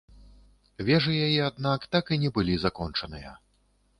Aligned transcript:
Вежы 0.87 1.13
яе, 1.27 1.41
аднак, 1.49 1.85
так 1.97 2.05
і 2.17 2.19
не 2.25 2.33
былі 2.37 2.57
закончаныя. 2.65 3.37